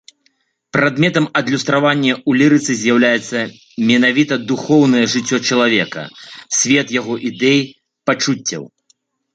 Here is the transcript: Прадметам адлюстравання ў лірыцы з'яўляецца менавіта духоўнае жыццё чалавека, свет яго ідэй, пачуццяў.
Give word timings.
Прадметам 0.75 1.25
адлюстравання 1.41 2.13
ў 2.15 2.31
лірыцы 2.39 2.71
з'яўляецца 2.81 3.37
менавіта 3.91 4.33
духоўнае 4.53 5.05
жыццё 5.17 5.37
чалавека, 5.51 6.01
свет 6.63 6.87
яго 6.99 7.13
ідэй, 7.33 7.61
пачуццяў. 8.11 8.63